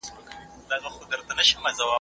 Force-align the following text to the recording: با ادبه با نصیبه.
با 0.69 0.75
ادبه 0.75 1.17
با 1.27 1.33
نصیبه. 1.39 1.83